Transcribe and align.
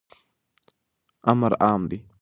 امر 1.31 1.51
عام 1.65 1.81
دی. 1.89 1.99